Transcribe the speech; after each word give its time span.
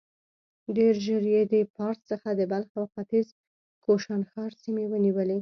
ډېر 0.77 0.93
ژر 1.05 1.23
يې 1.33 1.41
د 1.53 1.55
پارس 1.75 1.99
څخه 2.11 2.29
د 2.39 2.41
بلخ 2.51 2.69
او 2.79 2.85
ختيځ 2.93 3.27
کوشانښار 3.85 4.51
سيمې 4.63 4.85
ونيولې. 4.89 5.37